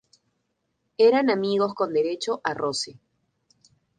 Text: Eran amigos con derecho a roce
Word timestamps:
Eran 0.97 1.29
amigos 1.29 1.75
con 1.75 1.93
derecho 1.93 2.41
a 2.43 2.55
roce 2.55 2.97